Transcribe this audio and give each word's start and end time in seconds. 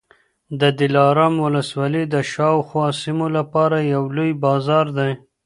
د 0.59 0.61
دلارام 0.79 1.33
ولسوالي 1.45 2.03
د 2.13 2.15
شاوخوا 2.31 2.87
سیمو 3.01 3.27
لپاره 3.37 3.77
یو 3.93 4.03
لوی 4.15 4.31
بازار 4.45 4.85
دی 4.97 5.11